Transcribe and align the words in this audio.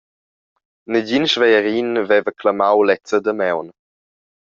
Negin 0.95 1.25
svegliarin 1.33 1.93
veva 2.09 2.35
clamau 2.39 2.77
lezza 2.89 3.25
damaun. 3.25 3.67